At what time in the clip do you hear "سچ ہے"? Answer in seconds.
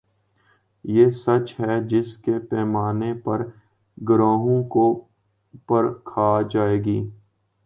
1.09-1.79